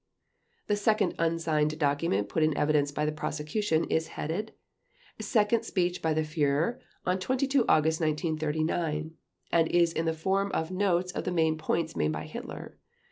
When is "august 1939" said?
7.69-9.11